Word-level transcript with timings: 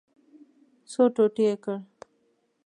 څو 0.91 1.03
ټوټې 1.15 1.43
یې 1.49 1.53
کړ. 1.63 1.77